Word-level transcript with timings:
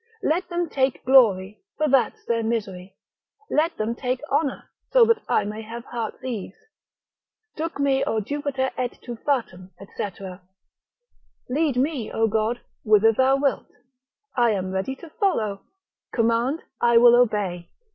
Let 0.23 0.49
them 0.49 0.67
take 0.67 1.05
glory, 1.05 1.61
for 1.77 1.87
that's 1.87 2.25
their 2.25 2.41
misery; 2.41 2.95
let 3.51 3.77
them 3.77 3.93
take 3.93 4.19
honour, 4.31 4.63
so 4.91 5.05
that 5.05 5.21
I 5.29 5.43
may 5.45 5.61
have 5.61 5.85
heart's 5.85 6.23
ease. 6.23 6.55
Duc 7.55 7.77
me 7.79 8.03
O 8.05 8.19
Jupiter 8.19 8.71
et 8.79 8.97
tu 9.03 9.15
fatum, 9.15 9.69
&c. 9.95 10.07
Lead 11.49 11.77
me, 11.77 12.11
O 12.11 12.25
God, 12.27 12.61
whither 12.83 13.11
thou 13.13 13.35
wilt, 13.37 13.67
I 14.35 14.49
am 14.53 14.71
ready 14.71 14.95
to 14.95 15.09
follow; 15.19 15.61
command, 16.11 16.63
I 16.81 16.97
will 16.97 17.15
obey. 17.15 17.69